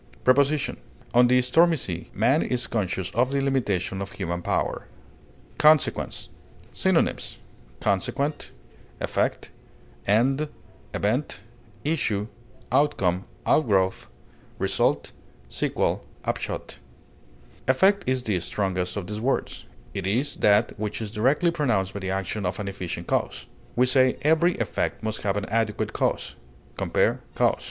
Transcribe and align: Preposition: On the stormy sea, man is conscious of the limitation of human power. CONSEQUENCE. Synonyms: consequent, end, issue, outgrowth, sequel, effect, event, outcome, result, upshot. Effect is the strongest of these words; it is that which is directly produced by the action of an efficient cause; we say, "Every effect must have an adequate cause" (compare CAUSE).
Preposition: 0.23 0.77
On 1.13 1.27
the 1.27 1.39
stormy 1.41 1.77
sea, 1.77 2.09
man 2.11 2.41
is 2.41 2.65
conscious 2.65 3.11
of 3.11 3.29
the 3.31 3.39
limitation 3.39 4.01
of 4.01 4.11
human 4.13 4.41
power. 4.41 4.87
CONSEQUENCE. 5.59 6.27
Synonyms: 6.73 7.37
consequent, 7.79 8.49
end, 10.07 10.49
issue, 11.83 12.27
outgrowth, 12.71 13.07
sequel, 13.29 13.29
effect, 13.45 13.45
event, 13.45 13.47
outcome, 13.69 14.05
result, 14.57 15.11
upshot. 16.25 16.79
Effect 17.67 18.03
is 18.07 18.23
the 18.23 18.39
strongest 18.39 18.97
of 18.97 19.05
these 19.05 19.21
words; 19.21 19.65
it 19.93 20.07
is 20.07 20.37
that 20.37 20.71
which 20.79 20.99
is 20.99 21.11
directly 21.11 21.51
produced 21.51 21.93
by 21.93 21.99
the 21.99 22.09
action 22.09 22.47
of 22.47 22.59
an 22.59 22.67
efficient 22.67 23.05
cause; 23.05 23.45
we 23.75 23.85
say, 23.85 24.17
"Every 24.23 24.57
effect 24.57 25.03
must 25.03 25.21
have 25.21 25.37
an 25.37 25.45
adequate 25.45 25.93
cause" 25.93 26.33
(compare 26.75 27.19
CAUSE). 27.35 27.59